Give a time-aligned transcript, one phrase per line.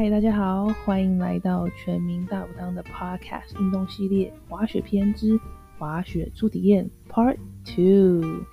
[0.00, 5.36] 嗨，大家好，欢迎来到全民大补汤的 Podcast 运动系列滑雪篇之
[5.76, 8.44] 滑雪初体验 Part Two。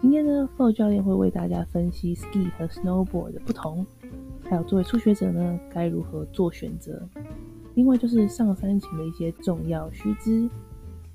[0.00, 3.84] 今天呢，Flo 教练会为大家分析 Ski 和 Snowboard 的不同，
[4.48, 7.02] 还有作为初学者呢该如何做选择。
[7.74, 10.48] 另外就是上山前的一些重要须知。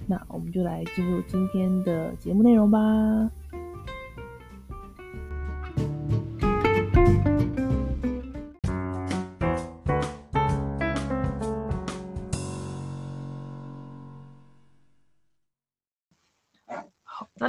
[0.05, 3.31] 那我们就来进入今天的节目内容吧。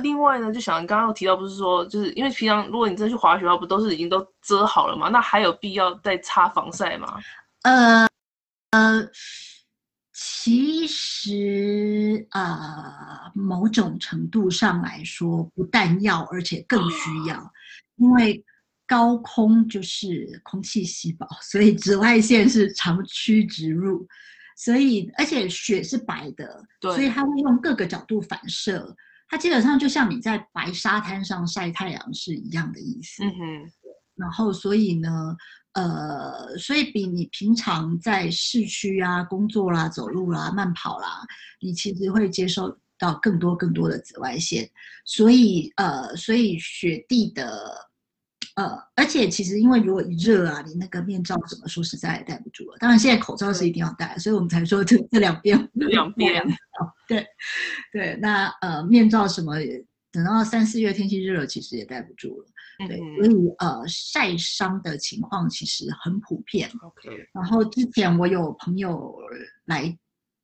[0.07, 5.09] 另外呢，就想刚刚有提到，不是说就是因为平常如果你真的去滑雪的话，不都是已经都遮好了吗？
[5.09, 7.19] 那还有必要再擦防晒吗？
[7.63, 8.07] 呃
[8.71, 9.09] 呃，
[10.13, 17.53] 其实呃，某种程度上来说，不但要，而且更需要，
[17.97, 18.45] 因为
[18.87, 24.07] 高空就是空气稀薄，所以紫外线是长驱直入，
[24.57, 28.95] 所以而且雪是白的，所以它会用各个角度反射。
[29.29, 33.25] 它基本上就像你在白沙滩上晒太阳是一样的意思。
[33.25, 33.73] 嗯哼。
[34.15, 35.37] 然后，所以呢，
[35.73, 41.21] 呃，所以比你平常在市区啊工作啦、走路啦、慢跑啦，
[41.61, 44.69] 你其实会接受到更多更多的紫外线。
[45.05, 47.86] 所以，呃，所以雪地的。
[48.57, 52.77] 呃，而且其实因为如果一热啊，你那个面罩怎么说实在也戴不住了。
[52.79, 56.43] 当然现在口罩是一定要戴，所以我们才说这这两边两边。
[57.07, 57.27] 对
[57.93, 59.57] 对，那呃面罩什么，
[60.11, 62.47] 等到三四月天气热了，其实也戴不住了。
[62.89, 66.71] 对，所以呃晒伤的情况其实很普遍。
[66.81, 67.29] OK。
[67.35, 69.15] 然后之前我有朋友
[69.67, 69.95] 来，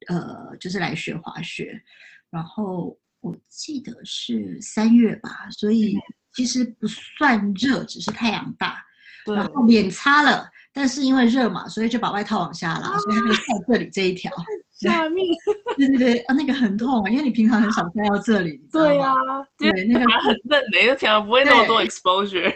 [0.08, 1.82] 呃，就是来学滑雪，
[2.28, 5.96] 然后我记得是三月吧，所以。
[6.34, 8.84] 其实不算热，只是太阳大，
[9.26, 14.32] 然后脸擦了，但是因为热嘛，所以就把外套往下拉，所以它就晒这里这一条。
[14.72, 15.24] 下面！
[15.76, 18.60] 对对对，啊，那个很痛，因为你平常很少晒到这里。
[18.72, 19.14] 对呀，
[19.56, 22.52] 对，那个很嫩的，因为平常不会那么多 exposure。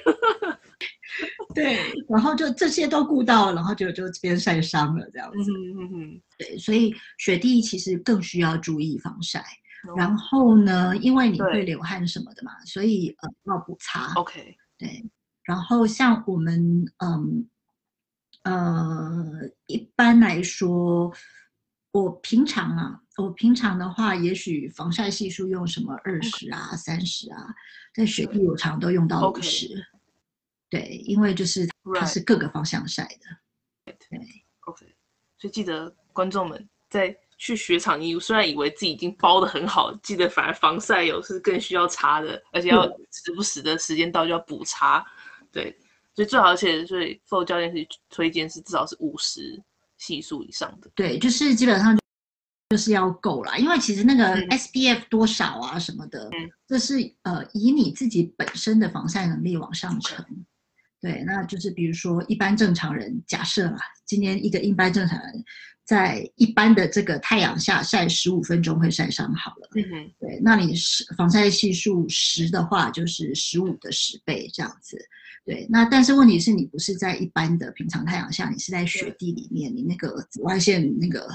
[1.55, 1.79] 对，
[2.09, 5.53] 然后就这些都顾到了，然后就就这边晒伤了这样子。
[5.53, 6.21] 嗯嗯嗯。
[6.37, 9.45] 对，所以雪地其实更需要注意防晒。
[9.95, 14.13] 然后呢，因为你会流汗什么的嘛，所以呃要补擦。
[14.15, 15.05] OK，对。
[15.43, 17.49] 然后像我们嗯
[18.43, 19.25] 呃
[19.67, 21.13] 一般来说，
[21.93, 27.55] 我平常啊，我平常的话，也许防晒系数用什么二十啊、三十啊，
[27.95, 29.69] 在雪地我常都用到五十。
[30.69, 33.95] 对，因为就是它是各个方向晒的。
[34.11, 34.19] 对
[34.67, 34.85] ，OK。
[35.39, 37.17] 所以记得观众们在。
[37.39, 45.05] 去雪场，你虽然以为自己已经包的很好，记得反而防晒油是更需要擦的，而且要时不时的时间到就要补擦。
[45.53, 45.77] 对，
[46.15, 49.63] 所以最好，而且所以 f o 教练是推荐是至少是五十
[49.99, 50.91] 系数以上的。
[50.95, 51.99] 对，就是基本上
[52.71, 56.31] 就是要够啦，因为其实那个 SPF 多少啊什么的，
[56.67, 60.25] 这是呃以你自己本身的防晒能力往上乘。
[61.07, 65.45] 对，那就是比如说一般正常人，假设啦，今天一个一般正常人。
[65.87, 69.69] 在一般的这个太阳下晒十五分钟会晒伤好了。
[69.77, 74.99] 嗯哼，对，那你是防晒系数十的话，就是十五的十倍这样子。
[75.45, 81.29] 对，那但是问题是你不是在一般的平常太阳下，你是在雪地里面，你那个紫外线那个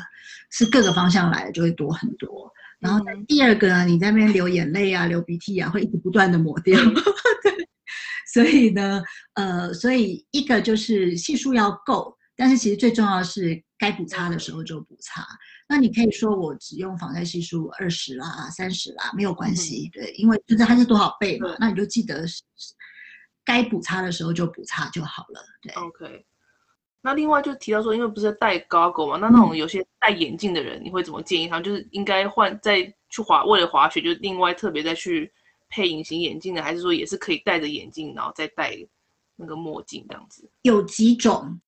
[0.50, 2.54] 是各个方向来的，就会多很多。
[2.78, 6.78] 然后第二个呢，你在那边流眼泪啊、流鼻涕啊，会一直不断的抹掉。
[7.42, 7.61] 对，
[8.34, 9.02] 所以呢，
[9.34, 12.18] 呃，所以一个就是系数要够。
[12.36, 15.24] 但是其实最重要的是，该补差的时候就补差。
[15.70, 22.26] 那你可以说我只用防晒系数二十啦、三十啦，没有关系，对，因为就是它是多少倍嘛，那你就记得
[23.46, 25.42] 该补差的时候就补差就好了。
[25.62, 26.26] 对，OK。
[27.04, 31.60] 那另外就提到说，因为不是戴 goggle 嘛，那那种有些戴眼镜的人，你会怎么建议他？
[31.60, 35.32] 就是应该换再去滑，为了滑雪就另外特别再去
[35.72, 38.78] 配隐形眼镜的，还是说也是可以戴着眼镜，然后再戴
[39.36, 40.48] 那个墨镜这样子？
[40.62, 41.60] 有几种。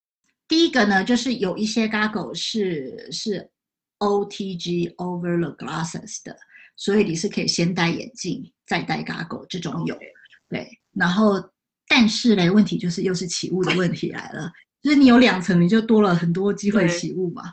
[0.48, 3.50] 第一个呢，就是有一些 goggle 是是
[4.00, 6.38] OTG over the glasses 的，
[6.76, 9.98] 所以你是可以先戴眼镜再戴 goggle，这种有。
[10.50, 11.42] 对，然后
[11.88, 14.52] 但是呢，问题就是又是起雾的问题来了，
[14.84, 17.44] 就是你有两层，你就多了很多机会起雾嘛。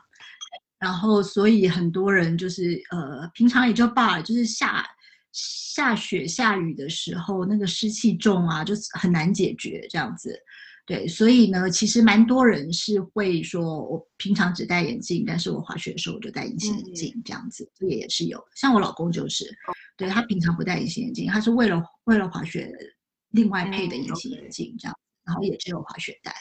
[0.78, 4.84] 然后所以很多人就是呃，平常也就罢了，就是下
[5.32, 10.38] 下雪下雨的时候，那个湿气重啊，就是很难解决这样子。
[10.86, 18.44] 对，所以呢，其实蛮多人是会说，我平常只戴眼镜，但是我滑雪的时候我就戴隐形眼镜，这样子，这个也是有。
[18.56, 19.48] 像我老公就是，
[19.96, 22.72] 对他平常不戴隐形眼镜，他是为了为了滑雪
[23.30, 26.34] 另外配的隐形眼镜这样，然后也只有滑雪戴。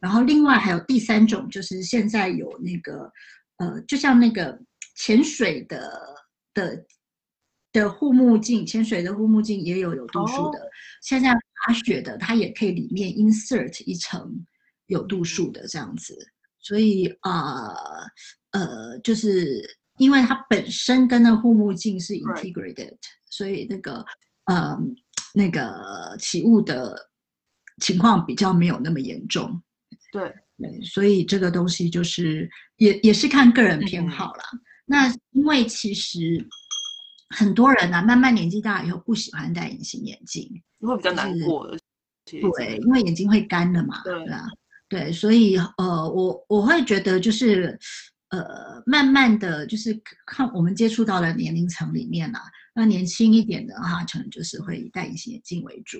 [0.00, 3.08] 然后另外还有第三种，就是现在有那个
[3.58, 4.58] 呃，就像那个
[4.96, 6.00] 潜水的
[6.52, 6.84] 的
[7.74, 10.70] 的护目镜，潜水的护目镜也有有度数的。
[11.02, 14.46] 现在滑雪的它也可以里面 insert 一层
[14.86, 16.16] 有度数的这样子。
[16.60, 17.74] 所以啊
[18.52, 19.62] 呃，就是
[19.98, 22.96] 因为它本身跟那护目镜是 integrated，
[23.28, 24.04] 所以那个
[24.44, 24.78] 呃
[25.34, 27.10] 那个起雾的
[27.82, 29.60] 情况比较没有那么严重。
[30.12, 34.44] 对对，所以这个东西就是也也是看个人偏好啦。
[34.86, 36.46] 那因为其实
[37.36, 40.48] 很多人呢，慢慢年纪大以后不喜欢戴隐形眼镜，
[40.80, 41.78] 会比较难过的。
[42.24, 44.46] 对，因为眼睛会干的嘛，对吧？
[44.88, 47.78] 对，所以呃，我我会觉得就是
[48.30, 52.40] 呃，慢慢的就是看我们接触到的年龄层里面啊，
[52.74, 55.98] 那年轻一点的话，可能就是会以戴隐形眼镜为主。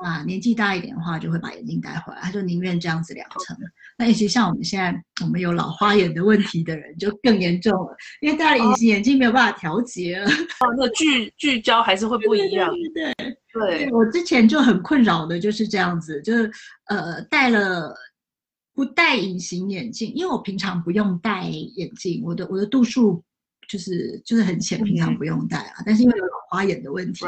[0.00, 3.56] 那年纪大一点的话，就会把眼镜戴回来，他就宁愿这样子疗程。
[3.98, 10.26] 那尤其像我们现在，我们有老花眼的问题的人，就更严重了，因为戴了隐形眼镜没有办法调节了。
[10.60, 12.70] 哦，那聚聚焦还是会不一样。
[12.94, 13.14] 对
[13.52, 16.50] 对，我之前就很困扰的就是这样子，就是
[16.86, 17.94] 呃戴了
[18.74, 23.22] 不戴隐形眼镜，因为我平常不用戴眼镜，我的我的度数。
[23.68, 26.14] 就是就是很浅，平常不用戴啊，但是因为
[26.52, 27.20] 花眼的问题，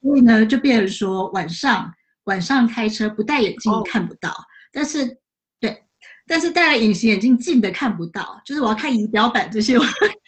[0.00, 1.92] 所以呢就变成说晚上
[2.24, 4.34] 晚上开车不戴眼镜看不到，
[4.72, 5.18] 但是
[5.60, 5.84] 对，
[6.26, 9.76] 但是戴了隐形眼镜近的看不到，就是我要看仪表板这些，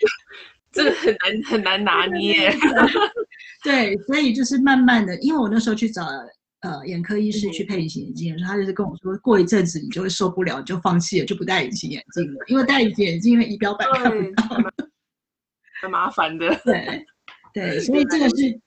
[0.70, 2.54] 这个很难很难拿捏。
[3.64, 6.06] 对，所以就是慢慢的，因为我那时候去找
[6.60, 14.86] 呃眼科医师去配隐形眼镜的时候，他就是跟我说，过一阵子你就会受不了，就放弃了，就不戴隐形眼镜了，因为戴隐形眼镜因为仪表板看不到。
[15.80, 17.06] 很麻烦的， 对
[17.56, 18.60] 对，所以这个是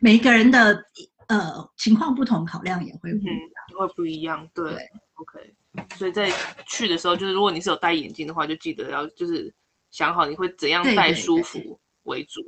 [0.00, 0.80] 每一个人的
[1.26, 4.48] 呃情况不同，考量也会不会不一样。
[4.54, 4.72] 对
[5.14, 5.52] ，OK。
[5.96, 6.30] 所以在
[6.64, 9.52] 去的时候，就是如果你是有戴眼镜的话，就记得要就是
[9.90, 12.40] 想好你会怎样戴舒服为主，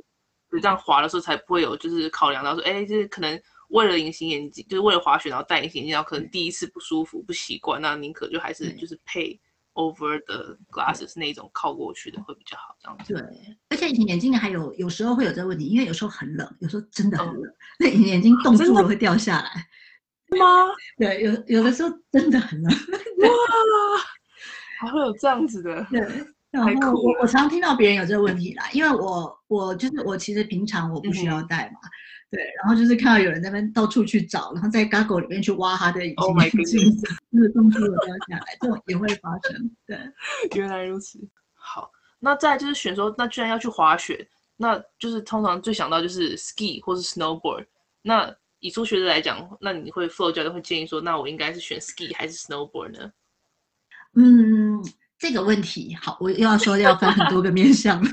[0.49, 3.37] 就这样滑的时候才不会有就是考量到说，哎，就是可能
[3.71, 9.37] 为了隐形眼镜，就是为了滑雪然后戴隐形眼镜，然后可能第一次不舒服不习惯，那宁可就还是就是配。
[9.75, 13.13] Over the glasses 那种靠过去的会比较好，这样子。
[13.13, 13.21] 对，
[13.69, 19.49] 而且隐形眼镜还有有时候会有这个问题，因为有时候很冷，有时候真的很冷，那隐形眼镜冻住了会掉下来。
[20.37, 20.45] 吗？
[20.97, 22.71] 对，有有的时候真的很冷。
[23.23, 23.29] 哇，
[24.81, 25.85] 还会有这样子的。
[25.89, 26.01] 对，
[26.51, 31.79] 然后我我常听到别人有这个问题啦，因为我我就是我其实平常我不需要戴嘛。
[32.31, 36.97] 对，然后就是看到有人那边到处去找，然后在 Google 里面去挖他的隐形眼镜，
[37.31, 39.71] 那个动作掉下来，这种也会发生。
[39.87, 39.97] 对，
[40.55, 41.19] 原来如此。
[41.55, 44.27] 好，那再就是选说，那居然要去滑雪，
[44.57, 47.65] 那就是通常最想到就是 ski 或是 snowboard。
[48.03, 53.11] 那以初学者来讲，那你会 flow 教练会建议说，那我应该是选 ski 还是 snowboard 呢？
[54.15, 54.83] 嗯，
[55.17, 57.99] 这个问题好，我又要说要分很多个面向。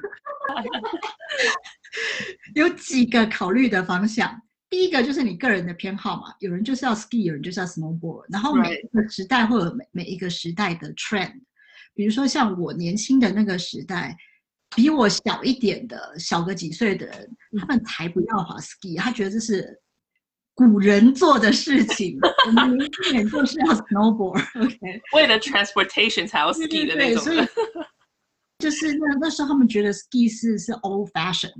[2.54, 11.34] 有几个考虑的方向，第一个就是你个人的偏好嘛，有人就是要 ski，有人就是要 snowboard，然后每一个时代会有每每一个时代的 trend，
[11.94, 14.16] 比如说像我年轻的那个时代，
[14.74, 19.80] 比我小一点的小个几岁的人，他们才不要滑 ski，他觉得这是
[20.54, 27.24] 古人做的事情， 我们年轻人就是要 snowboard，OK，为了 transportation 才要 ski 的那种。
[28.58, 31.52] 就是那那时候他们觉得 ski 是是 old fashion，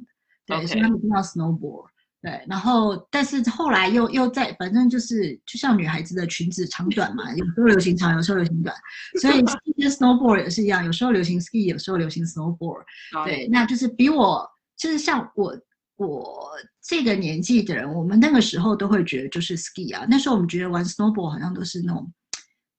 [0.46, 1.86] 对，所以他们一定要 snowboard，
[2.22, 8.74] 对，然后但是后来又又在，反正就是就像女孩子的裙子长短嘛，有时候流行长，有时候流行短，
[9.20, 9.42] 所以
[9.88, 12.84] snowboard 也是一样，有时候流行 ski，有时候流行 snowboard，
[13.24, 15.56] 对，那就是比我就是像我
[15.96, 16.50] 我
[16.82, 22.12] 这个年纪的人，我们那个时候都会觉得就是 ski 啊，那时候我们觉得玩 snowboard 好像都是那种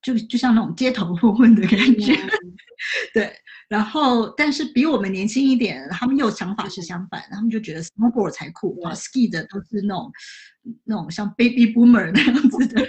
[0.02, 2.16] 就就像那种街头 混混的感觉，
[3.14, 3.34] 对。
[3.70, 10.10] 然后，但是比我们年轻一点，他们又想法是相反，他们就觉得 snowboard 才酷啊，ski 的都是那种
[10.86, 12.82] 那种像 baby boomer 那样子的。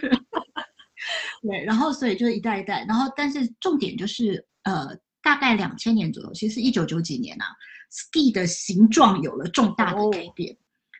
[1.42, 7.46] 对，然后所以就是一代一代，然后但是重点就是呃，大概两千年左右，其实一九九几年啊
[7.90, 10.56] ，ski 的形状有了重大的改变，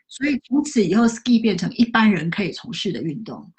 [0.09, 3.52] 所以从此以后 ski 变成一般人可以从事的运动。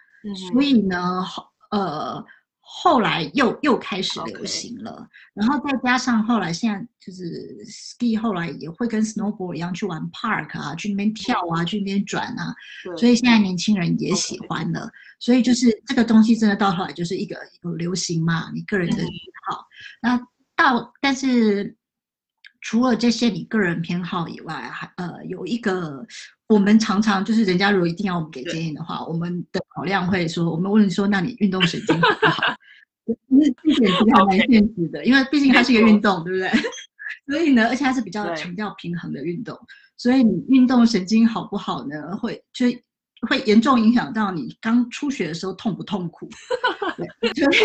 [0.51, 1.23] 所以呢，
[1.71, 2.25] 呃。
[2.71, 12.55] 后来又又开始流行了，然后再加上后来现在就是 ski，后来也会跟 snowboard 一样去玩 park 啊，去那边跳啊，去那边转啊，
[12.95, 14.89] 所以现在年轻人也喜欢了。
[15.19, 19.11] 所以就是这个东西真的到头来就是一个有流行嘛，你个人的喜
[19.49, 19.65] 好。
[20.01, 20.17] 那
[20.55, 21.75] 到但是
[22.61, 26.05] 除了这些你个人偏好以外，还呃有一个。
[26.49, 32.43] 我们常常就是人家如果一定要我们给建议的话，我们的考量会说，我们问说，那你运动神经好不好？
[33.27, 36.49] 那这点其实还蛮 现实的，因为毕竟它是一个运动，对不对？
[37.27, 39.55] 所以呢，而且它是比较强调平衡的运动，
[39.95, 42.17] 所以你运动神经好不好呢？
[42.17, 42.65] 会就
[43.27, 46.27] 会严重影响到你刚初学的时候痛不痛苦。
[46.97, 47.57] 对，所以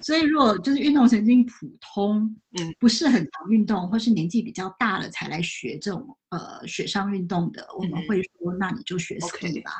[0.00, 9.72] 所以如果就是运动神经普通，嗯，不是很常运动，或是年纪比较大了才来学这种呃雪上运动的，我们会说，那你就学 ski 吧。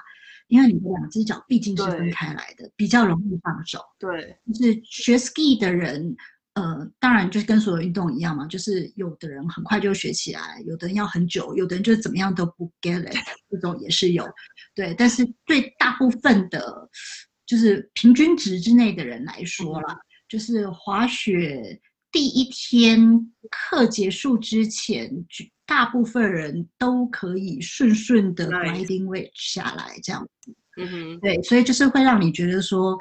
[0.49, 3.81] 因为你的两只脚毕竟是分开来的，比较容易放手。
[3.99, 6.15] 对，就是学 ski 的人，
[6.53, 13.17] 呃，当然就是跟所有运动一样嘛，就是有的人很快就学起来，有的人要很久，有的人就怎么样都不 get it，
[13.51, 14.29] 这种也是有。
[14.75, 16.91] 对，但是对大部分的，
[17.52, 21.78] 就是平均值之内的人来说啦，就是滑雪
[22.11, 25.26] 第一天课结束之前。
[25.64, 32.99] 大部分人都可以顺顺的 riding weight 下来，这样子，嗯哼，对，所以就是会让你觉得说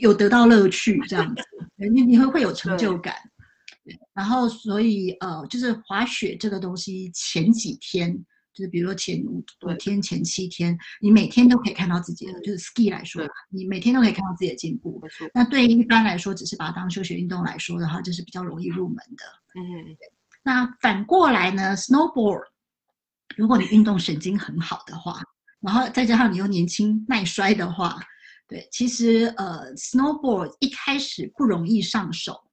[0.00, 1.42] 有得到乐趣，这样子，
[1.92, 3.14] 你你会会有成就感。
[4.12, 8.24] 然后，所以呃，就是滑雪这个东西，前几天
[8.54, 15.02] 就是比如说前五五天、前七天，你每天都可以看到自己的，就是 ski 来说，你每天都可以看到自己的进步。
[15.34, 19.24] 那对于一般来说，只是把它当休闲运动来说的话，就是比较容易入门的。
[19.56, 19.96] 嗯。
[20.44, 22.44] 那反过来呢？Snowboard，
[23.36, 25.20] 如果你运动神经很好的话，
[25.60, 27.98] 然后再加上你又年轻耐摔的话，
[28.46, 32.44] 对，其实呃，Snowboard 一开始不容易上手，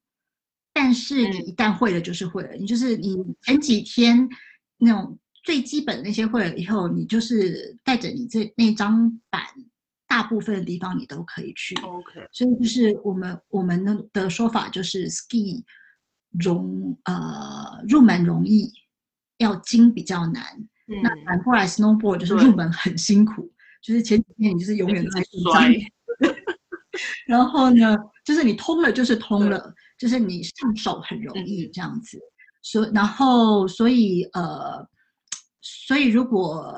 [0.72, 2.54] 但是你一旦会了就是会了。
[2.54, 4.30] 你就是你前几天
[4.78, 9.44] 那种最基本的那些会了以后，你就是带着你这那张板，
[10.08, 11.76] 大部分的地方你都可以去。
[11.82, 15.64] OK，所以就是我们我们的的说法就是 ski。
[16.40, 18.72] 容呃入门容易，
[19.40, 20.42] 要精比较难。
[21.04, 25.76] 那反过来，snowboard 就是入门很辛苦，就是前几天你就是永远在摔。
[27.28, 32.18] 然后呢，就是你通了就是通了，就是你上手很容易这样子。
[32.62, 34.88] 所然后所以呃，
[35.62, 36.76] 所以如果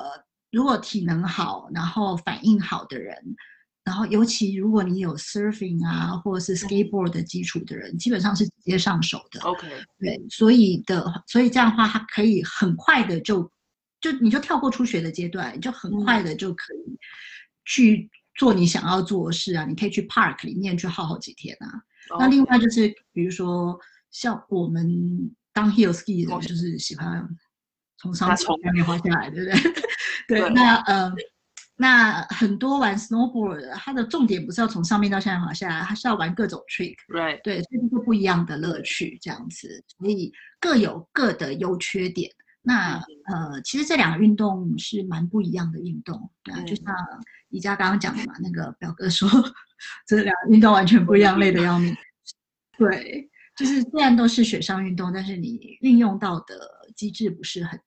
[0.51, 3.35] 如果体能好，然后反应好的人。
[3.85, 9.41] 然后，尤其如果你有 surfing 啊，或者是 skateboard 的基础的人，基本上是直接上手的。
[9.41, 9.67] OK，
[9.99, 13.43] 对，所以的，所以这样的话，他可以很快的就，
[13.99, 16.97] 就你就跳过初学的阶段，你就很快的就可以
[17.65, 19.65] 去做你想要做的事啊。
[19.65, 21.83] 你可以去 park 里面去耗好几天啊。
[22.17, 23.77] 那另外就是，比如说
[24.11, 27.27] 像我们当 hill ski 的人，就是喜欢
[28.12, 29.74] 从上面滑下来，对不对？
[30.27, 31.13] 对，那呃。
[31.75, 36.95] 那很多玩 snowboard，它的重点不是要从上面到下面滑下来，它是要玩各种 trick，
[37.43, 40.31] 对，所以是不一样的乐趣这样子，所以
[40.62, 42.31] 各有各的优缺点。
[42.62, 42.93] 那
[43.25, 46.95] 呃，其实这两个运动是蛮不一样的运动，对啊，就像
[47.50, 49.27] 宜家刚刚讲的嘛，那个表哥说
[50.05, 51.93] 这两个运动完全不一样，累得要命。
[52.77, 56.55] 对，就是虽然都是雪上运动，但是你运用到的
[56.95, 57.77] 机制不是很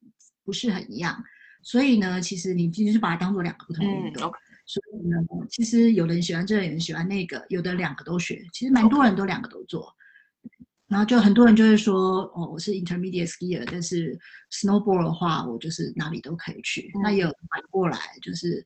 [0.47, 1.23] 不是很一样。
[1.63, 4.33] 所以呢，其实你其实是把它当做两个不同的运动。
[4.65, 5.17] 所以呢，
[5.51, 8.43] 其实有人喜欢这个，有人喜欢那个，有的两个都学。
[8.53, 9.93] 其实蛮多人都两个都做。
[10.89, 14.17] 然后就很多人就会说，哦，我是 intermediate skier，但是
[14.53, 16.91] snowboard 的话，我就是哪里都可以去。
[17.03, 18.65] 那也有反过来，就是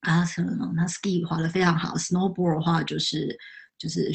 [0.00, 3.38] 啊，什么那 ski 滑的非常好，snowboard 的话就是
[3.76, 4.10] 就是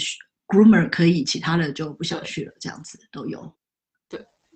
[0.47, 3.55] groomer 可以，其他的就不想去了，这样子都有。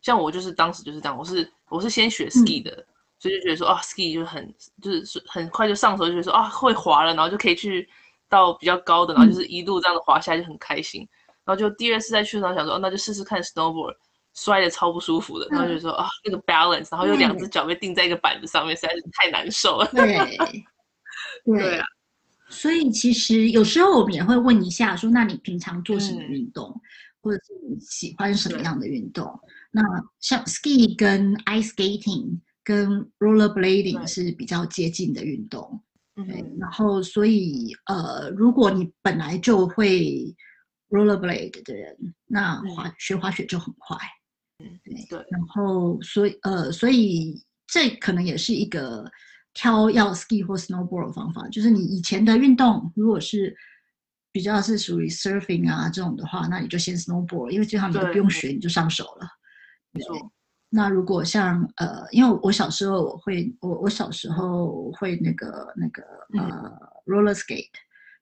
[0.01, 2.85] 对，像我就是当时就是这样，我是我是先学 ski 的。
[3.19, 7.87] 所以就觉得说啊，ski 就是很就是很快就上手，就觉得说啊会滑了，然后就可以去
[8.27, 11.07] 到比较高的，然后就是一路这样子滑下来就很开心。
[11.45, 13.95] 然后就第二次再去的时候想说，哦那就试试看 snowboard，
[14.33, 19.87] 摔的超不舒服的，然后就说啊那个 balance，然后又两只脚被钉在一个板子上面，实在是太难受了。
[19.93, 20.37] 对，
[21.45, 21.85] 对啊。
[22.49, 26.75] 所以其实有时候我们也会问一下，说那你平常做什么运动，
[27.21, 29.39] 或者是你喜欢什么样的运动？
[29.71, 29.81] 那
[30.19, 32.39] 像 ski 跟 ice skating。
[32.63, 35.81] 跟 rollerblading 是比较接近的运动，
[36.13, 40.33] 对，然后所以呃，如果你本来就会
[40.89, 41.97] rollerblade 的人，
[42.27, 43.97] 那滑学滑雪就很快，
[44.59, 49.11] 嗯，对，然后所以呃，所以这可能也是一个
[49.55, 53.57] 挑要 ski 或 snowboard 的方法，就是你以前的运动如果是
[54.31, 59.27] 比较是属于 surfing 啊这种的话，那你就先 snowboard，因为这样你都不用学你就上手了，
[59.91, 60.31] 没错。
[60.73, 66.01] 那如果像呃，因为我小时候我会我我小时候会那个那个
[66.39, 66.71] 呃
[67.05, 67.67] roller skate，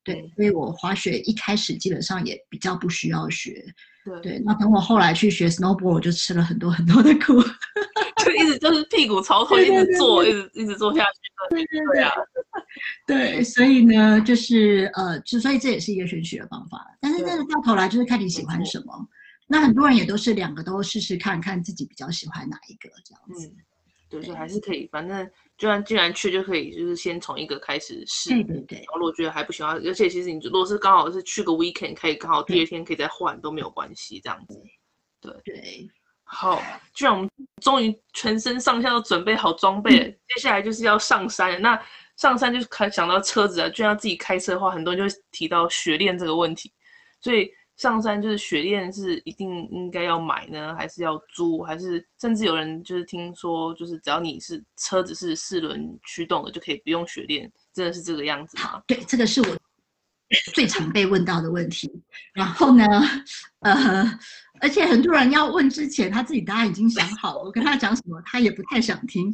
[0.03, 3.63] 对，所以我滑雪一开始基本上也比较不需要学，
[4.23, 7.39] 对，那等我后来去学 snowboard，我就吃了很多很多的苦，
[8.25, 11.19] 就一直就是屁股朝后一直坐，一直一直坐下去，
[11.51, 11.79] 对对
[13.05, 16.83] 对，对，所以呢，就是呃，就所以这也是一个选取的方法。
[16.99, 19.07] 但是这个到头来就是看你喜欢什么。
[19.51, 23.51] 那很多人也都是两个都试试看看自己比较喜欢哪一个这样子。
[24.07, 25.27] 对，就还是可以，反正
[25.57, 28.29] 就算既然去就可以，就是先从一个开始试。
[28.29, 28.77] 对对对。
[28.77, 34.61] 然后如果觉得还不喜欢，而且其实你如果是刚好是去个 weekend，可以刚好第二天可以再换都没有关系，这样子。
[35.19, 35.89] 对对。
[36.23, 36.61] 好，
[36.93, 37.29] 既然我们
[37.59, 41.59] 终于全身上下都准备好装备了，接下来就是要上山了。
[41.59, 41.83] 那
[42.17, 46.71] 上山就是开想到车子啊，就要自己开车的话，很多人就会提到雪链这个问题。
[47.21, 51.63] 所以上山就是雪链是一定应该要买呢，还是要租？
[51.63, 58.83] 还是甚至有人就是听说，就是只要你是车子是四轮驱动的，就可以不用雪链，真的是这个样子吗？
[58.85, 59.47] 对，这个是我
[60.53, 61.89] 最常被问到的问题。
[62.33, 62.85] 然后呢，
[63.61, 64.19] 呃。
[64.61, 67.41] 而且很多人要问之前，他自己答案已经想好了。
[67.41, 69.33] 我跟他讲什么，他也不太想听。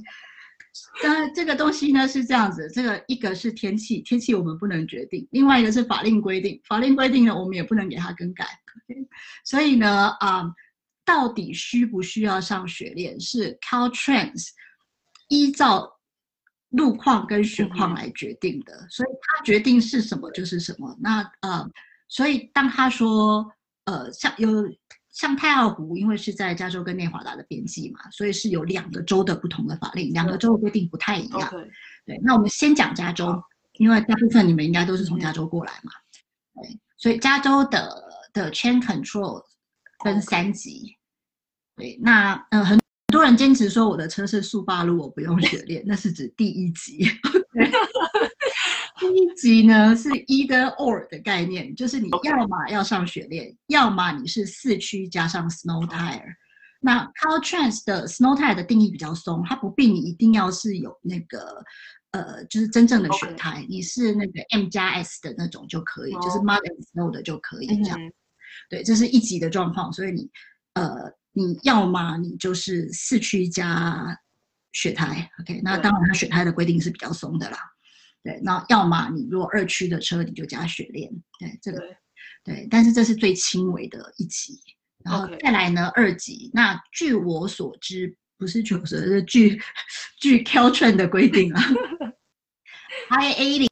[1.01, 8.46] 然这个东西呢是这样子，这个一个是天气，天气我们不能决定；另外一个是法令规定，法令规定呢我们也不能给它更改。
[9.44, 10.44] 所以呢，啊，
[11.05, 14.50] 到底需不需要上雪链，是 Caltrans
[15.29, 15.89] 依照
[16.70, 18.88] 路况跟雪况来决定的。
[18.89, 20.98] 所以他决定是什么就是什么。
[21.00, 21.70] 那呃，
[22.08, 23.51] 所以当他说
[23.86, 24.50] 呃，像有。
[25.15, 31.50] 像太奥湖，因为是在加州跟内华达的边际嘛，所以是有两个州的不同的法令，两个州的规定不太一样。
[32.05, 33.41] 对，那我们先讲加州，
[33.79, 35.91] 因为大部分你们应该都是从加州过来嘛。
[36.55, 38.03] 对，所以加州的
[38.34, 39.41] 的 chain control
[40.03, 40.98] 分三级。
[41.77, 47.07] 对，那呃很多人坚持说我的车是速八路，我不用雪链，那是指第一级。
[49.07, 56.35] 第一级呢是 either or 的概念，就是你要么要上雪链，要么你是四驱加上 snow tire。
[56.81, 61.63] 那 Caltrans 的 snow tire 的定义比较松，它不必你一定要是有那个
[62.12, 67.99] 呃，就是真正的雪胎，你是那个 M 加 S 的那种就可以，就是 mud and snow 的就可以这样。
[68.69, 70.30] 对，这是一级的状况，所以你
[70.73, 74.17] 呃，你要么你就是四驱加
[74.73, 75.62] 雪胎，OK？
[75.63, 77.58] 那当然它雪胎的规定是比较松的啦。
[78.25, 81.11] 对，那要么你如果二驱的车，你就加雪链。
[81.39, 81.79] 对，这个
[82.43, 84.59] 对，但是这是最轻微的一级，
[85.03, 86.49] 然后再来呢二级。
[86.51, 89.61] 那据我所知，不是据我所知，是据
[90.19, 91.61] 据 Caltrain 的规定啊
[93.11, 93.69] ，IA 里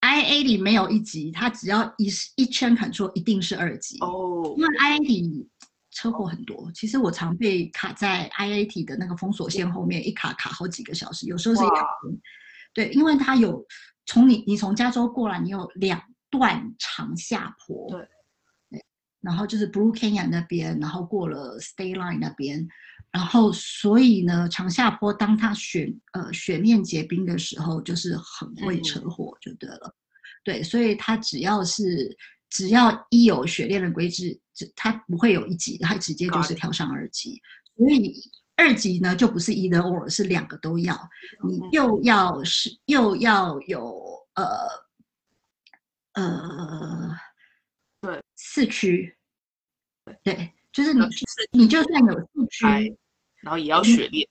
[0.00, 4.54] IA 里没有一级，它只要一一圈砍错，一定是二级哦。
[4.56, 5.46] 因为 IA 里
[5.90, 11.86] 车祸很多，其实我常被卡在 IAT 的那个封锁线后面，一卡卡好几个小时，有时候是一卡。
[12.72, 13.66] 对，因为它有
[14.06, 18.08] 从你你从加州过来，你有两段长下坡，对，
[18.70, 18.84] 对，
[19.20, 22.68] 然后就是 Blue Canyon 那边，然后过了 State Line 那边，
[23.10, 29.94] 然后所以呢，长下坡当它雪呃雪面结冰的时候，就是很会车祸就对了，
[30.44, 32.16] 对，所以它只要是
[32.48, 34.40] 只要一有雪链的规制，
[34.76, 37.42] 它不会有一级，它直接就是跳上二级，
[37.76, 38.22] 所以。
[38.60, 40.94] 二级呢就不是 either or，是两个都要，
[41.42, 44.44] 你又要是又要有呃
[46.12, 47.16] 呃
[48.02, 48.20] 对。
[48.42, 49.14] 四驱，
[50.24, 51.04] 对，就是你
[51.52, 52.66] 你就算有四驱，
[53.42, 54.26] 然后也要雪链。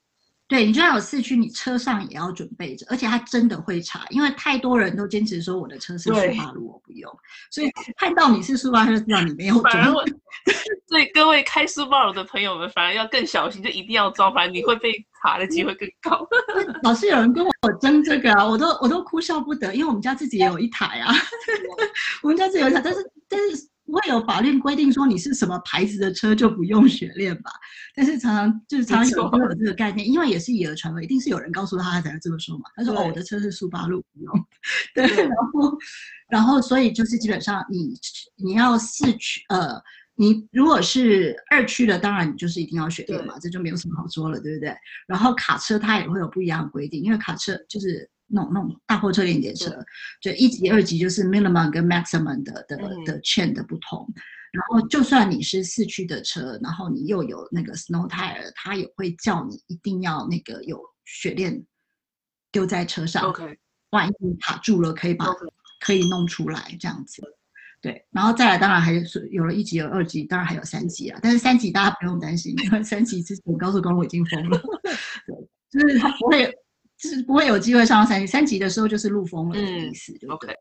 [0.49, 7.09] 对你就算有四驱，你车上也要准备着，而且他真的会查，因为太多人都坚持说我的车是速八路，我不用，
[7.51, 9.93] 所以看到你是速八，就知道你没有装。
[10.89, 16.27] 所以各位开速八路的朋友们，反而要更小心，就一定要装，反正你会被查的机会更高。
[16.81, 21.13] 老是有人跟我争这个啊，我都我都哭笑不得，因为我们家自己也有一台啊，
[22.23, 23.68] 我们家自己有一台，但是但是。
[23.89, 27.49] 不会有法律规定说你是什么牌子的车就不用雪链吧？
[27.95, 32.65] 但是常常就是常常有会有这个概念，因为也是以讹传讹，一定是有人告诉他他才会这么说嘛。
[32.75, 34.45] 他说：“哦，我的车是速八路，不用。
[34.93, 35.77] ”对，然后
[36.29, 37.93] 然后所以就是基本上你
[38.35, 39.81] 你要四驱呃，
[40.15, 44.71] 你如果是二驱的，当然你就是一定要雪链嘛，这就没有什么好说了，对不对？
[45.07, 48.07] 然后卡车它也会有不一样的规定，因为卡车就是。
[48.29, 49.71] 那种那种大货车连接车，
[50.21, 54.07] 就一级、二级就是 minimum 跟 maximum 的的的 chain 的不同。
[54.51, 61.63] 然后就算你是四驱的车，然后你又有那个 snow tire，它也会叫你一定要那个有雪链
[62.51, 63.23] 丢在车上。
[63.29, 63.59] OK，
[63.91, 65.27] 万一卡住了，可以把
[65.79, 67.21] 可以弄出来这样子。
[67.79, 71.19] 对，然后再来，当然还是有了一级、有二级，当然还有三级啊。
[71.21, 74.59] 但是三级大家不用担心，因为三级之前高速公路已经封了，
[75.27, 75.35] 对，
[75.69, 76.51] 就是它不会。
[76.99, 80.55] 是不会有机会上到三级，三级的时候就是陆封了的意思，对不对？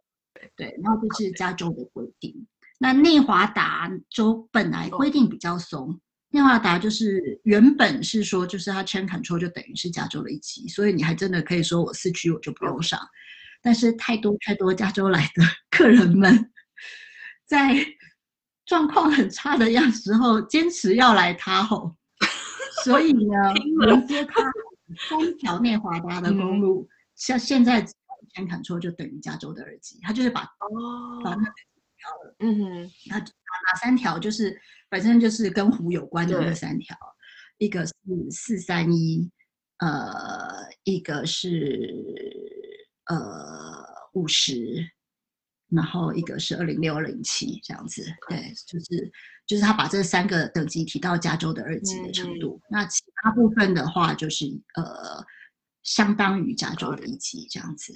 [0.54, 2.46] 对，然后这是加州的规定。
[2.78, 5.98] 那内华达州本来规定比较松，
[6.30, 13.00] 内华达就是原本是说，就是它 chain control 就等于是加州的一级，所以你还真的可以说我四区我就不用上。
[13.60, 16.52] 但是太多太多加州来的客人们，
[17.44, 17.74] 在
[18.64, 21.96] 状况很差的样时候，坚持要来他吼，
[22.84, 23.54] 所以呢，
[23.90, 24.40] 迎接他
[24.96, 27.86] 三条内华达的公路，像现在
[28.34, 31.52] 全砍错就等于加州的耳机，它就是把哦，把那个
[31.96, 36.96] 条了，嗯哼，那哪三条就是反正就是跟湖有关的那三条，
[37.58, 37.92] 一个是
[38.30, 39.30] 四三一，
[39.78, 41.94] 呃，一个是
[43.06, 44.90] 呃五十，
[45.68, 49.10] 然后一个是二零六二零七这样子，对，就是
[49.48, 55.24] 就是他把这三个等级提到加州的二级的程嗯度，那其他部分的话就是呃
[55.82, 57.94] 相当于加州的一级这样子，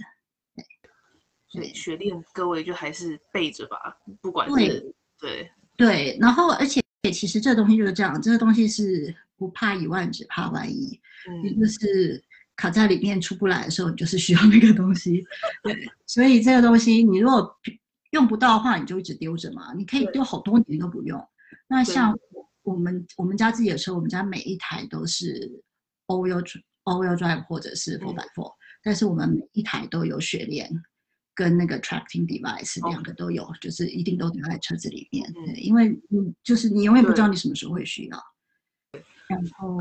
[0.56, 3.76] 对所以学历各位就还是备着吧，
[4.22, 10.98] 不管对是对，对，然后而且其实这东西就是这样，这个东西是不怕一万，只怕万一。
[11.42, 12.24] 你嗯，就是
[12.56, 15.22] 卡在里面出不来的时候，你就是需要那个东西。
[15.62, 17.60] 对，所以这个东西你如果
[18.12, 19.74] 用不到的话，你就一直丢着嘛。
[19.74, 21.28] 你可以丢好多年都不用。
[21.72, 22.16] 那像
[22.62, 25.50] 我们我们家自己的车，我们家每一台都是
[26.06, 30.70] all wheel dri- all wheel drive 或者是 four 嗯 by four，、但是我们每一台都有雪链。
[31.34, 35.26] 跟那个 tracking device 哦两个都有就是一定都留在车子里面。
[35.30, 38.18] 嗯对，因为你就是你永远不知道你什么时候会需要。
[39.28, 39.78] 然后。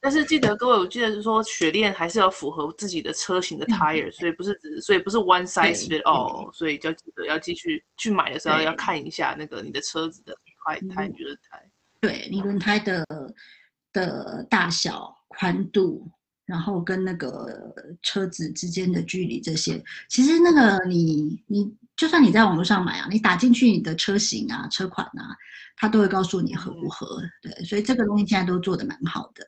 [0.00, 11.70] 但是记得各位，我记得是说雪链还是要符合自己的车型的嗯 tire，、所以不是只所以不是 one size 对 fit all，所以就要记得要继续去买的时候要看一下那个你的车子的胎嗯胎轮胎。
[12.00, 13.06] 对你轮胎的
[13.92, 16.10] 的大小、宽度，
[16.46, 17.72] 然后跟那个
[18.02, 25.36] 车子之间的距离这些，其实那个你你就算你在网络上买啊，你打进去你的车型啊、车款啊，
[25.76, 27.22] 它都会告诉你合不合。
[27.40, 29.46] 对，所以这个东西现在都做的蛮好的。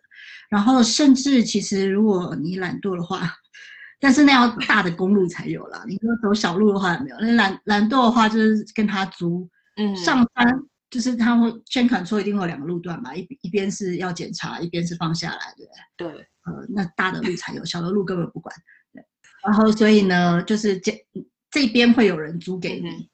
[0.48, 3.28] 然后甚至其实如果你懒惰的话，
[3.98, 5.82] 但是那要大的公路才有啦。
[5.88, 9.48] 你说走小路的话没有，那懒懒惰的话就是跟他租。
[9.76, 10.62] 嗯，上山
[10.94, 16.12] 就是他会先砍错，一定会有两个路段嘛，一一边是要检查，一边是放下来，对不对？
[16.12, 18.54] 对，呃，那大的路才有，小的路根本不管。
[18.92, 19.04] 对，
[19.44, 21.04] 然后所以呢，就是这
[21.50, 23.08] 这边会有人租给你，嗯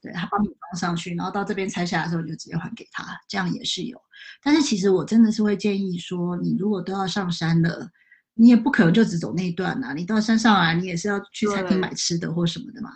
[0.00, 4.00] 对他帮你装上去，然后到这边拆下来的时候你就直接还给他，这样也是有。
[4.42, 7.90] 但是其实我真的是会建议说，你如果都要上山了。
[8.38, 12.90] 你也不可能就只走那一段呐、你到山上来，你也是要去餐厅买吃的或什么的嘛。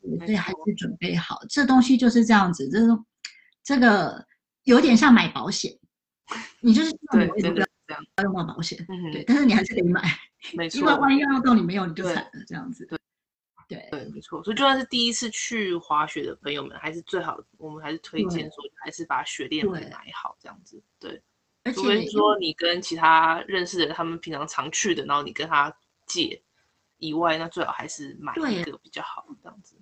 [0.00, 3.04] 对所以还是准备好，这东西就是这样子，这种
[3.68, 4.26] 这个
[4.62, 5.70] 有点像买保险，
[6.60, 8.02] 你就是对你，不要真的是这样。
[8.22, 10.00] 用到保险，嗯对，但是你还是得买，
[10.54, 12.86] 没因为错，万一用到你没有，你就对惨了，这样子。
[12.86, 12.98] 对
[13.68, 14.42] 对对，没错。
[14.42, 20.82] 所以就算是第一次去滑雪的朋友们，还是最好，我们还是推荐说，还是把雪链对买好这样子。
[20.98, 21.22] 对，
[21.64, 25.76] 而除非且说你跟其他认识的人，他们平常常去的，然后你跟他
[26.06, 26.42] 借
[26.96, 29.76] 以外，那最好还是买一个比较好，这样子。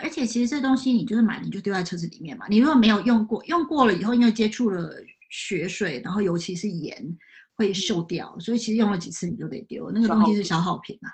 [0.00, 2.46] 而且其实这东西你就是买，你就丢在车子里面嘛。
[2.48, 4.94] 你如果没有用过，用过了以后，因为接触了
[5.30, 7.16] 血水，然后尤其是盐
[7.54, 11.10] 会锈掉，所以其实用了几次你就得丢，那个东西是消耗品啊。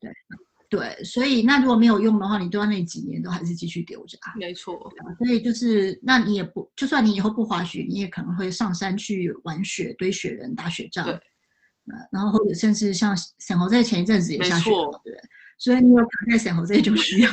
[0.00, 0.10] 对
[0.68, 4.32] 对，所以那如果没有用的话，你丢在那几年都还是继续丢着啊。
[4.36, 11.06] 没错，所以就是，那你也不，就算你以后不滑雪，你也可能会上山去玩雪、堆雪人、打雪仗。
[12.10, 15.28] 然后或者甚至像沈侯在前一阵子也下雪了嘛，对不对？
[15.58, 17.30] 所以你有躺在沈侯这就需要。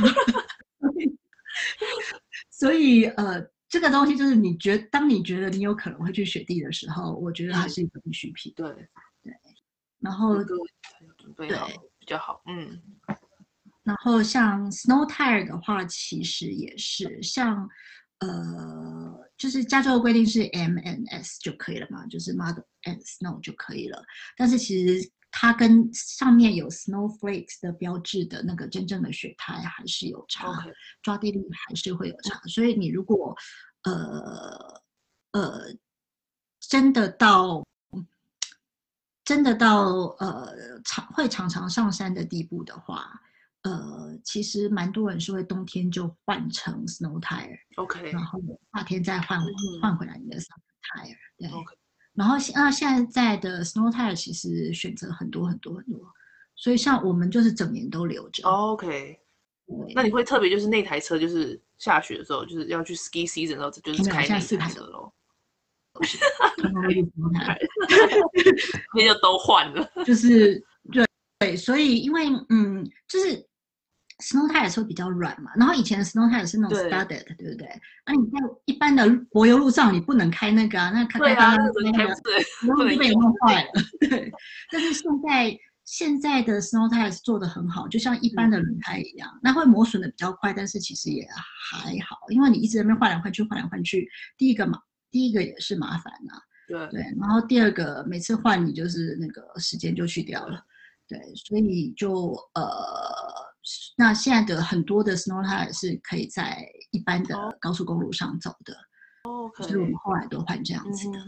[2.49, 8.53] 所以呃，这个东西就是你觉，当你觉得你有可能会去雪地的时候，我觉得它嗯是一个必需品。
[8.55, 8.69] 对
[9.21, 9.33] 对，
[9.99, 12.41] 然后准备好对比较好。
[12.47, 12.81] 嗯，
[13.83, 17.69] 然后像 snow tire 的话，其实也是像
[18.19, 24.03] 呃，就是加州的规定是 M N S 就可以了嘛，就是 Model and Snow 就可以了。
[24.37, 30.63] 但是其实它跟上面有 snowflakes 的标志的那个真正的雪胎还是有差
[31.01, 32.39] 抓地力还是会有差。
[32.47, 33.35] 所以你如果
[33.83, 34.81] 呃
[35.31, 35.61] 呃
[36.59, 37.65] 真的到
[39.23, 39.85] 真的到
[40.19, 43.21] 呃常会常常上山的地步的话，
[43.61, 48.41] 呃，其实蛮多人是会冬天就换成 snow tire，OK 然后
[48.73, 51.15] 夏天再换嗯换回来你的 summer tire。
[51.37, 51.75] 对，OK，
[52.21, 55.99] 然后现那现在的 snow tire 其实选择很多很多很多，
[56.55, 58.47] 所以像我们就是整年都留着。
[58.47, 59.19] OK，
[59.95, 65.11] 那你会特别就是那台车就是下雪的时候，就是要去 ski season 的时候，就是开那四台台车喽，
[66.57, 67.57] 通常会去 snow tire
[68.93, 69.91] 那就都换了。
[70.05, 71.03] 就是对
[71.39, 73.43] 对，所以因为嗯，就是
[74.21, 77.67] snow tire 车比较软嘛，然后以前的 snow tire 是那种 studded，对不对？
[78.05, 82.05] 那你在一般的柏油路上你不能开那个啊，那开开开那个
[82.65, 83.69] 然后就被弄坏了。
[83.99, 84.31] 对，
[84.71, 91.27] 但是现在现在的 snow Tire 是做的很好，就像一般的轮胎一样，那会磨损的比较快，但是其实也
[91.69, 94.07] 还好，因为你一直在那边换来换去，换来换去，
[94.37, 94.79] 第一个嘛，
[95.09, 96.33] 第一个也是麻烦呐。
[96.67, 100.63] 对对，然后第二个每次换你就是那个时间就去掉了，
[101.05, 102.63] 对，所以就呃，
[103.97, 108.73] 那现在的很多的 snow tire 是可以在一般的高速公路上走的，
[109.23, 111.19] 哦，所以我们后来都换这样子的。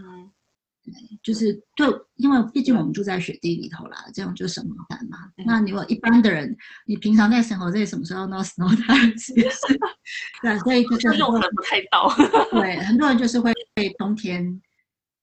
[0.83, 0.93] 对，
[1.23, 5.17] 就是对，因为毕竟我们住在雪地里头啦，这样就省麻烦嘛。
[5.45, 9.33] 那你如果一般的人，你平常在生活这什么时候 no snow tires？
[10.41, 12.13] 对，所以就是用不太到。
[12.51, 14.61] 对，很多人就是会被冬天。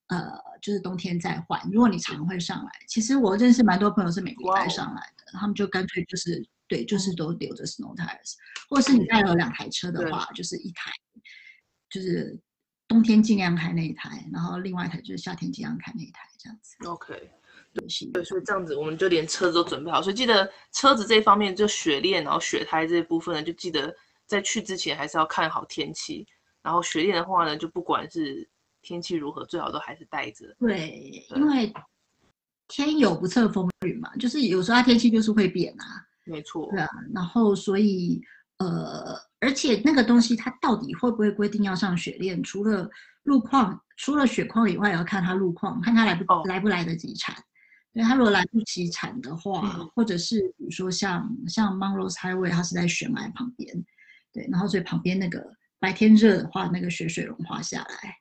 [0.09, 0.29] 呃，
[0.61, 1.61] 就是冬天再换。
[1.71, 8.35] 如果你常会上来，其实我认识蛮多朋友是每个礼拜上来的，他们就干脆就是对，就是都留着 snow tires，
[8.71, 10.91] 或者是你带了两台车的话，就是一台，
[11.91, 12.41] 就是
[12.89, 16.77] 冬天尽量开那一台，然后另外一台就是夏天尽量开那一台，这样子。
[16.87, 17.31] OK，
[17.75, 26.27] 对，所以这样子我们就连车子都准备好，所以记得车子这一方面就雪链，然后雪胎这一部分呢，就记得在去之前还是要看好天气，
[26.63, 28.49] 然后雪链的话呢，就不管是。
[28.83, 30.57] 天气如何，最好都还是带着。
[30.59, 31.71] 对，因为
[32.67, 35.85] 天有不测风云嘛，就是有时候它天气就是会变啊。
[36.25, 36.69] 没错。
[36.71, 38.21] 对啊，然后所以
[38.59, 42.43] 呃，而且那个东西它到底会不会规定要上雪链？
[42.43, 42.89] 除了
[43.23, 47.35] 路况，除了雪况以外，也要看它路况，看它来不来不来得及产。
[47.93, 49.61] 对，它如果来不及产的话，
[49.95, 53.85] 或者是比如说像像 Monroe Highway，它是在悬崖旁边，
[54.33, 55.45] 对，然后所以旁边那个
[55.79, 58.17] 白天热的话，那个雪水融化下来。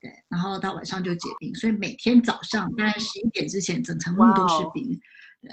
[0.00, 4.88] 对，然后到晚上就结冰，所以每天早上大概十一点之前，整层路都是冰。
[5.40, 5.50] 对，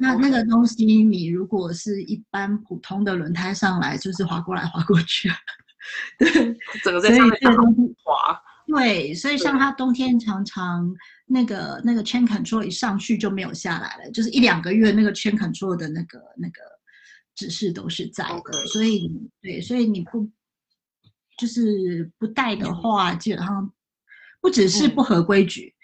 [0.00, 5.30] 那那个东西，你如果是一般普通的轮胎上来，就是滑过来滑过去。
[6.18, 6.30] 对，
[6.82, 7.38] 整个在上面
[8.02, 8.40] 滑。
[8.66, 10.90] 对，所以像它冬天常常
[11.26, 16.60] 那个那个 chain control 一上去就没有下来了，就是一两个月那个 chain control 的那个那个
[17.34, 18.66] 指示都是在的。
[18.66, 19.10] 所以
[19.42, 20.30] 对，所以你不。
[21.38, 23.72] 就是不带的话，基本上
[24.42, 25.74] 不只是不合规矩，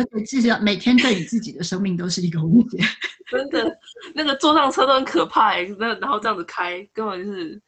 [0.00, 2.78] 而且至少每天对你自己的生命都是一个威胁。
[3.30, 3.78] 真的，
[4.14, 7.60] 那个坐上车都很可怕，那然后这样子开，根本就是，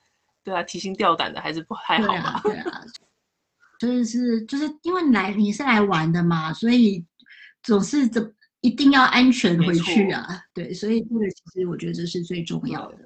[0.43, 2.41] 对啊，提心吊胆的，还是不太好吧？
[2.43, 2.83] 对啊，
[3.79, 7.05] 就是就是因为来你是来玩的嘛，所以
[7.63, 10.43] 总是这一定要安全回去啊。
[10.53, 12.99] 对，所以这个其实我觉得这是最重要的。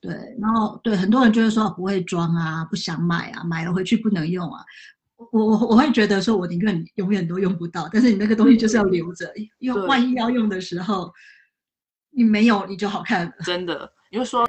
[0.00, 4.64] 对，然后对很多人就是说不会装啊，不想买啊，买了回去不能用啊。
[5.18, 11.12] 我我我会觉得说，我宁愿永远都用不到，但是你那个东西就是要留着，因为万一要用的时候，
[12.10, 13.32] 你没有你就好看。
[13.44, 14.48] 真的，因为说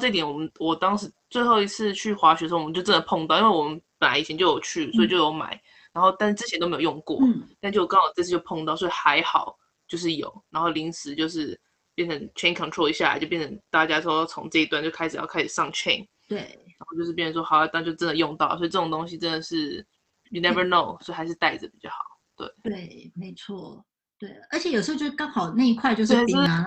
[0.00, 5.60] 这点，我们我当时最后一次去滑雪的时候，我们就真的碰到，因为我们本来以前就有去，所以就有买，
[5.92, 7.20] 然后但之前都没有用过，
[7.60, 11.58] 但就刚好这次就碰到，所以还好就是有，然后临时就是。
[11.98, 19.84] 变成 chain control 一下来，就变成大家说从这一段就开始要开始上 chain，对，然后就是变成说好，那就真的用到，所以这种东西真的是
[20.30, 21.96] you never know，所以还是带着比较好。
[22.36, 23.84] 对，对，没错，
[24.18, 26.66] 对，而且有时候就刚好那一块就是冰啊，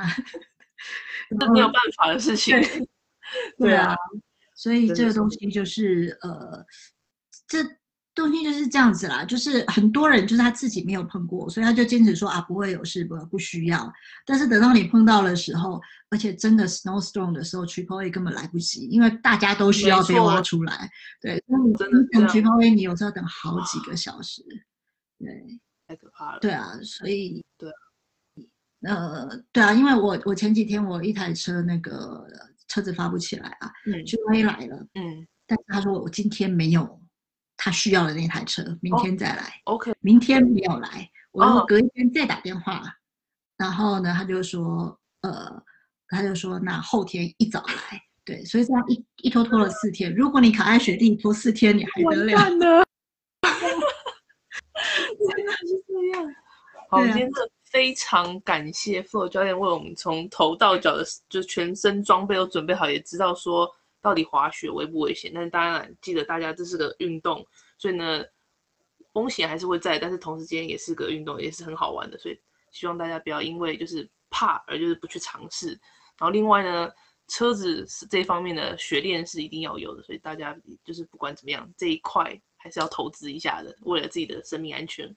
[1.39, 2.56] 这没有办法的事情。
[3.58, 3.95] 对啊，
[4.56, 6.65] 所以这个东西就是呃，
[7.47, 7.60] 这。
[8.13, 13.91] 东西就是这样子啦，就是很多人就是他自己没有碰过，所以他就坚持说啊不会有事，不不需要。
[14.26, 20.89] 但是等到你碰到的时候，而且真的 snowstorm 的时候，triple A 根本来不及，因为大家都需要被挖出来。
[21.21, 24.43] 对，那你等 triple A，你有时候要等好几个小时。
[25.17, 26.39] 对，太可怕了。
[26.41, 27.71] 对啊，所以对，
[28.82, 32.28] 呃，对啊，因为我我前几天我一台车那个
[32.67, 33.71] 车子发不起来啊
[34.06, 37.00] ，triple A 来了，嗯，但是他说我今天没有。
[37.63, 39.62] 他需要的那台车，明天再来。
[39.65, 42.82] OK，明天没有来，我隔一天再打电话。
[43.56, 45.63] 然后呢，他就说，呃，
[46.08, 48.02] 他就说那后天一早来。
[48.26, 50.12] 对，所以这样一一拖拖了四天。
[50.15, 52.50] 如果你卡在雪地拖四天，你还得了？
[52.50, 52.84] 真的，
[55.62, 56.36] 是这样。
[56.89, 63.71] 好，今天的非常感谢 Flo 教练为我们从头到脚的，就全身装备都准备好，也知道说。
[64.01, 65.31] 到底滑雪危不危险？
[65.33, 67.45] 但是当然记得大家这是个运动，
[67.77, 68.23] 所以呢
[69.13, 72.17] 风险还是会在，但是同时间也是个运动，也是很好玩的。
[72.17, 72.39] 所以
[72.71, 75.69] 希望大家不要因为就是怕而就是不去尝试。
[76.17, 76.89] 然后另外呢，
[77.27, 85.13] 车子是这方面的雪链是一定要有的，所以大家就是不管怎么样这一块还是要投资一下的，为了自己的生命安全。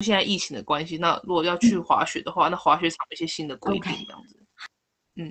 [0.00, 4.46] 现在疫情的关系，那如果要去滑雪的话，那滑雪场有一些新的规定这样子，
[5.16, 5.30] 嗯。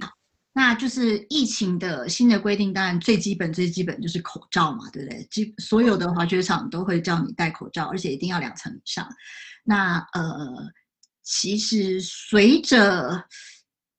[0.56, 5.28] 那就是疫情的新的规定，当然最基本最基本就是口罩嘛，对不对？
[5.32, 9.08] 基所有的滑雪场都会叫你戴口罩，而且一定要两层以上。
[9.64, 10.72] 那呃，
[11.24, 13.26] 其实随着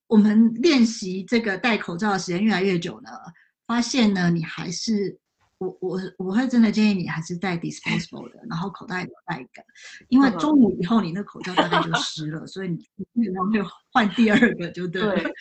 [0.07, 3.11] 我们练习这个戴口罩的时间越来越久呢，
[3.67, 5.19] 发现呢，你还是
[5.59, 9.64] 我我我会真的建议你还是戴 disposable 的，然后口袋有带一个，
[10.09, 15.17] 因为中午以后你那口罩大概就湿了，所以你基本上会换第二个就对了。
[15.17, 15.33] 对，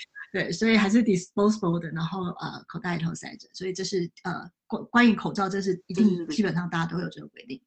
[0.51, 7.61] 所以还是 disposable 的，然后呃口袋里头塞着，所以这是呃关关于口罩，这是一定基本上大家都有这个规定。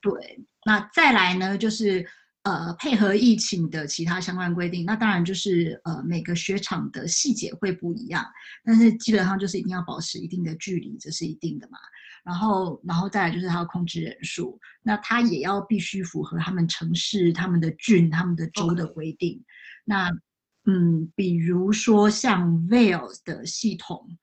[0.00, 2.06] 对，那再来呢，就是
[2.44, 8.24] 呃配合疫情的其他相关规定，那当然就是呃每个雪场的细节会不一样，
[8.64, 11.78] 但是基本上就是一定要保持一定的距离，这是一定的嘛。
[12.22, 19.44] 然后，然后再来就是它要控制人数，那它也要必须符合他们城市、他们的郡、他们的州的规定。
[19.84, 20.10] 那
[20.66, 24.16] 嗯，比如说像 Vail 的系统，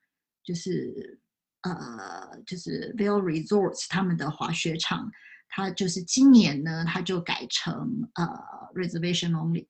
[0.44, 1.20] 就是
[1.62, 5.12] 呃，就是 Vail Resorts 他们的滑雪场，
[5.50, 8.26] 它就是今年呢，它就改成呃
[8.74, 9.68] Reservation Only，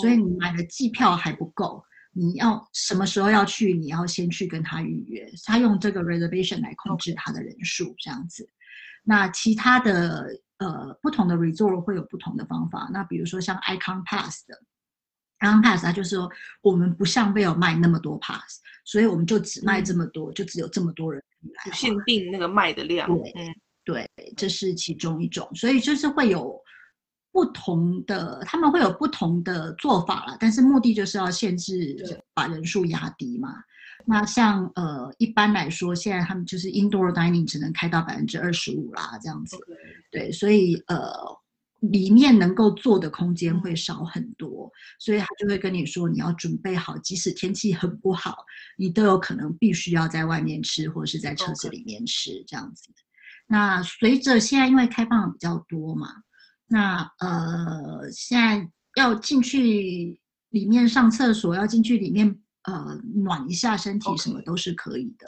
[0.00, 8.48] 所以你买的机票还不够，你要什么时候要去，你要先去跟他预约，他用这个 Reservation 来控制他的人数这样子。
[9.02, 14.58] 那其他的呃不同的 Resort 会有不同的方法，那比如说像 Icon Pass 的。
[15.38, 16.30] 刚 pass 它就是说，
[16.62, 23.06] 我们不像 Vail 卖那么多 pass，所以我们就只卖这么多，就只有这么多人来，限定那个卖的量。
[23.06, 26.58] 对，对，这是其中一种，所以就是会有
[27.30, 33.52] 不同的，他们会有不同的做法了，但是目的就是要限制把人数压低嘛。
[34.06, 39.58] 那像呃，一般来说，现在他们就是 indoor dining 只能开到百分之二十五啦，这样子。
[40.10, 41.12] 对，所以呃。
[41.90, 48.36] 里面能够做的空间会少很多，所以他就会跟你说，你要准备好，即使天气很不好，
[48.78, 52.90] 你都有可能必须要在外面吃，或者是在车子里面吃这样子。
[53.46, 56.08] 那随着现在因为开放的比较多嘛，
[56.66, 60.18] 那呃现在要进去
[60.50, 65.26] 里面上厕所，要进去里面呃暖一下身体，什么都是可以的。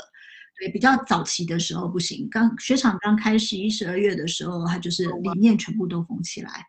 [0.58, 2.28] 对，比较早期的时候不行。
[2.30, 6.64] 刚雪场刚开始一十二月的时候，它就是里面全部都封起来。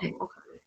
[0.00, 0.12] 对，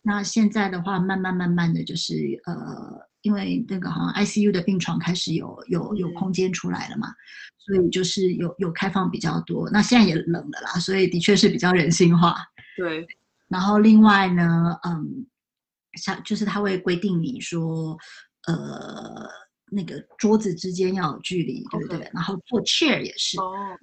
[0.04, 7.14] 那现在的话，慢慢慢慢的就是呃，因为那个好像 ICU 的病床开始有有有空间出来了嘛，
[7.58, 9.70] 所以就是有有开放比较多。
[9.72, 12.38] 那现在也冷了啦，所以的确是比较人性化。
[12.78, 13.08] 对。
[13.48, 15.26] 然后另外呢，嗯，
[15.94, 17.98] 像就是他会规定你说，
[18.46, 19.28] 呃。
[19.72, 22.10] 那个桌子之间要有距离，对不对？
[22.14, 23.38] 然后坐 chair 也是，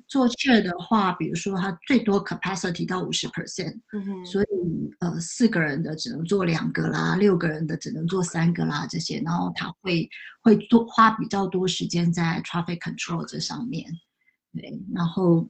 [0.08, 3.78] 坐 chair 的话，比如说它最多 capacity 到五十 percent，
[4.24, 4.46] 所以
[5.00, 10.08] 呃四个人的只能坐两个啦，六个人的只能坐三个啦这些，然后他会
[10.42, 13.84] 会多花比较多时间在 traffic control 这上面，
[14.52, 15.48] 对，然后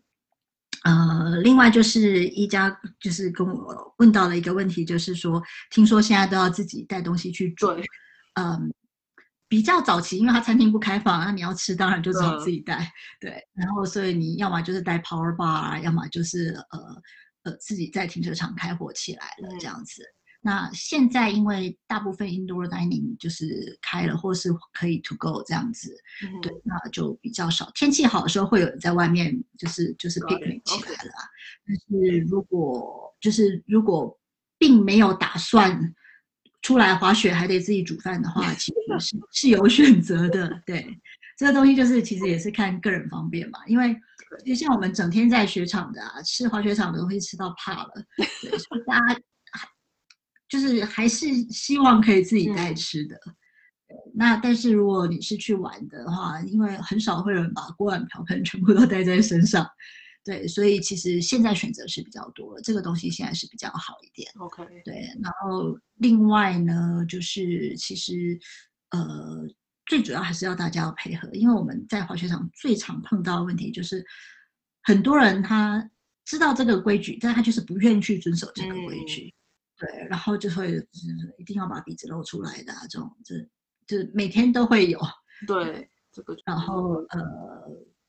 [0.85, 7.77] 呃另外就是一家就是跟我问到了一个问题，就是说听说现在都要自己带东西去做，
[8.35, 8.73] 嗯。
[9.49, 12.93] 比较早期，因为他餐厅不开放，那你要吃当然就只好自己带。
[13.21, 17.03] 对，然后所以你要么就是带 power bar，要么就是呃
[17.45, 20.03] 呃自己在停车场开火起来了这样子。
[20.41, 25.97] 那现在因为大部分 indoor dining 就是开了，或是可以 to go 这样子，
[26.43, 27.71] 对，那就比较少。
[27.73, 31.13] 天气好的时候会有人在外面就是就是 picnic 起来了。
[31.65, 34.19] 但是如果就是如果
[34.59, 35.95] 并没有打算。
[36.63, 40.63] 出来滑雪还得自己煮饭的话，其实是 是有选择的。
[40.67, 40.87] 对，
[41.37, 43.59] 这个东西就是其实也是看个人方便嘛。
[43.67, 43.97] 因为
[44.45, 47.93] 就像我们整天在雪场的啊，吃滑雪场的东西吃到怕了，
[48.43, 49.21] 对，所以大家
[50.49, 53.17] 就是还是希望可以自己带吃的。
[54.15, 59.65] 那但是如果你是去玩的话，因为很少会有人把锅碗瓢盆全部都带在身上。
[60.27, 64.29] 对，所以其实现在选择是比较多，这个东西现在是比较好一点。
[64.41, 68.37] OK，对，然后另外呢，就是其实
[68.91, 69.47] 呃，
[69.87, 74.05] 最主要还是要大家要配合，因为我们在滑雪场最常碰到的问题就是，
[74.83, 75.89] 很多人他
[76.25, 79.33] 知道这个规矩，但他就是不愿意去遵守这个规矩。
[79.79, 83.39] 对，然后就会就是一定要把鼻子露出来的这种，这
[83.87, 85.01] 就每天都会有。
[85.47, 87.21] 对，这个，然后呃，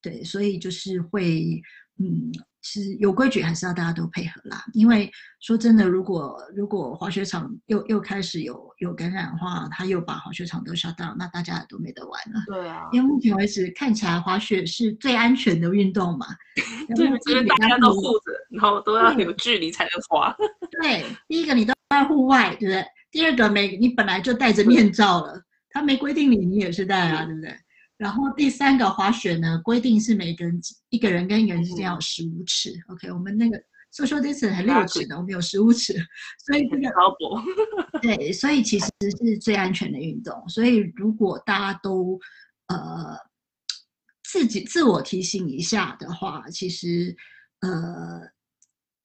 [0.02, 1.62] 对，所以就是会。
[2.00, 2.32] 嗯，
[2.62, 4.64] 其实有规矩还是要大家都配合啦。
[4.74, 12.44] 因为说真的，如果如果滑雪场又又开始有有感染的话，他又把滑雪场都 shut down，那大家都没得玩了。
[12.46, 16.28] 对啊，因为目前为止看起来滑雪是最安全的运动嘛。
[16.96, 20.36] 对，因为大家都护着，然后都要有距离才能滑。
[20.82, 22.86] 对，第一个你都在户外，对不对？
[23.10, 27.58] 第二个没你本来就戴着面罩了，他没规定你，你也是戴啊，对不对？
[27.98, 32.72] 然后第三个滑雪呢，规定是每个人一个人跟一个人之间要十五尺。
[32.90, 33.58] OK，我们那个
[33.92, 35.94] social distance 还六尺呢，我们有十五尺，
[36.46, 36.92] 所以这个
[38.00, 38.88] 对，所以其实
[39.18, 40.48] 是最安全的运动。
[40.48, 42.20] 所以如果大家都
[42.68, 43.18] 呃
[44.24, 47.16] 自己自我提醒一下的话，其实
[47.62, 48.22] 呃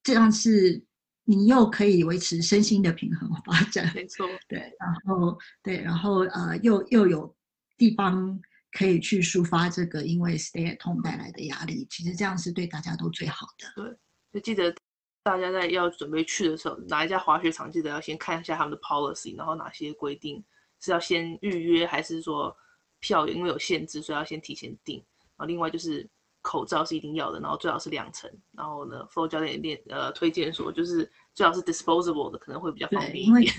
[0.03, 0.85] 这样是
[1.25, 7.35] 你又可以维持身心的平衡发展，没错，对，然后对，然后呃又又有
[7.79, 8.39] 地方。
[8.73, 13.83] 可以去抒发这个因为 stay at home 带来的压力，其实这样是对大家都最好的。
[13.83, 13.95] 对，
[14.33, 14.75] 就记得
[15.23, 20.43] 大家在要准备去的时候，哪一家滑雪场，记得要先看一下他们的 policy，然后哪些规定
[20.81, 22.57] 是要先预约，还是说
[23.01, 24.97] 票因为有限制，所以要先提前订。
[24.97, 26.09] 然后另外就是
[26.41, 28.31] 口罩是一定要的，然后最好是两层。
[28.53, 33.55] 然后呢，flow 教练练呃推荐说，就是最好是 disposable 的，可能会比较方便一点。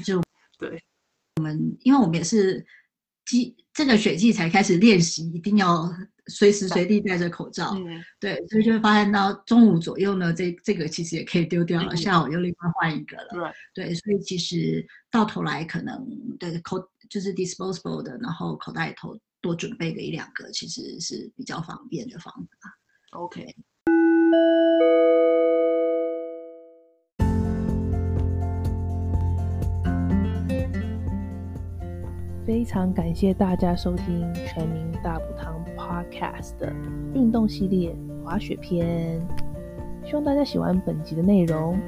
[0.57, 0.83] 对，
[1.35, 2.65] 我们因为我们也是。
[3.25, 5.89] 季这个雪季才开始练习，一定要
[6.27, 7.75] 随时随地戴着口罩。
[8.19, 13.53] 对，所以就会发现到中午左右呢，这这个其实也可以丢掉了，下午又另外换一个了。
[13.73, 16.05] 对，所以其实到头来可能
[16.39, 16.77] 对口
[17.09, 23.17] 就是 disposable 的，然后口袋里头多准备个一两个，其实是比较方便的方法。
[23.17, 23.55] OK。
[32.45, 36.73] 非常感谢大家收听全民大补汤 Podcast 的
[37.13, 39.17] 运动系列滑雪篇，
[40.03, 41.79] 希望大家喜欢本集的内容。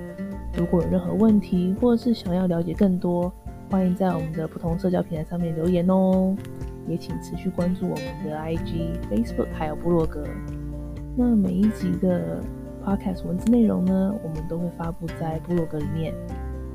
[0.58, 3.30] 如果有任何问题，或者是想要了解更多，
[3.70, 6.34] 欢迎在我们的不同社交平台上面留言哦。
[6.88, 10.24] 也请持续关注我们的 IG、Facebook 还有部落格。
[11.18, 12.42] 那每一集的
[12.86, 16.14] Podcast 文字内容呢，我们都会发布在部落格里面，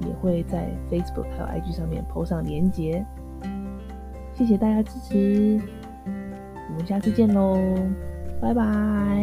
[0.06, 3.02] 也会在 Facebook 还有 IG 上面 po 上连结。
[4.40, 5.60] 谢谢大家支持
[6.70, 7.58] 我们下次见喽
[8.40, 9.20] 拜拜。